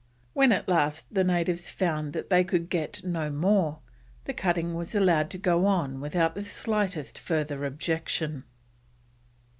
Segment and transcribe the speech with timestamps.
[0.33, 3.81] When at last the natives found that they could get no more,
[4.25, 8.43] the cutting was allowed to go on without the slightest further objection.